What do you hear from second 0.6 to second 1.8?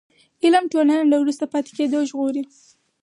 ټولنه له وروسته پاتې